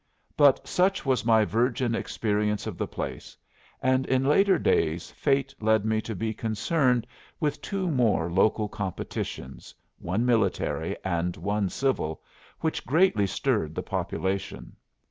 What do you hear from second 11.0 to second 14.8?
and one civil which greatly stirred the population.